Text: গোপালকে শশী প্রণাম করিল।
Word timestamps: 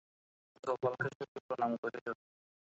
গোপালকে 0.63 1.07
শশী 1.17 1.39
প্রণাম 1.47 1.71
করিল। 1.81 2.07